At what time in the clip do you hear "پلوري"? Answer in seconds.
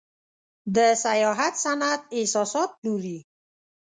2.79-3.17